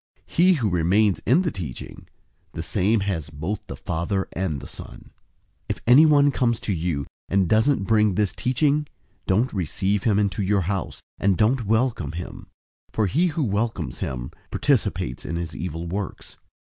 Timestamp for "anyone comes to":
5.85-6.73